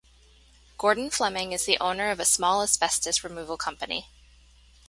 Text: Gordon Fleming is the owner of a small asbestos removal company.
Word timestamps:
Gordon 0.79 1.11
Fleming 1.11 1.51
is 1.51 1.65
the 1.67 1.77
owner 1.79 2.09
of 2.09 2.19
a 2.19 2.25
small 2.25 2.63
asbestos 2.63 3.23
removal 3.23 3.55
company. 3.55 4.07